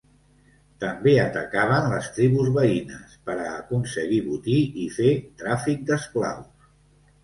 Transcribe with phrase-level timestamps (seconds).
[0.83, 6.71] També atacaven les tribus veïnes per a aconseguir botí i fer tràfic d'esclaus.